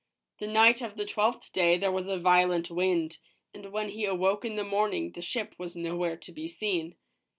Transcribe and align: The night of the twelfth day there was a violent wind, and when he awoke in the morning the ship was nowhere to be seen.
The 0.39 0.47
night 0.47 0.81
of 0.81 0.97
the 0.97 1.05
twelfth 1.05 1.53
day 1.53 1.77
there 1.77 1.91
was 1.91 2.07
a 2.07 2.17
violent 2.17 2.71
wind, 2.71 3.19
and 3.53 3.71
when 3.71 3.89
he 3.89 4.05
awoke 4.05 4.43
in 4.43 4.55
the 4.55 4.63
morning 4.63 5.11
the 5.11 5.21
ship 5.21 5.53
was 5.59 5.75
nowhere 5.75 6.17
to 6.17 6.31
be 6.31 6.47
seen. 6.47 6.95